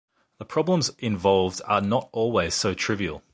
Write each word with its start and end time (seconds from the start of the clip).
The 0.39 0.45
problems 0.45 0.89
involved 0.97 1.61
are 1.67 1.79
not 1.79 2.09
always 2.11 2.55
so 2.55 2.73
trivial. 2.73 3.21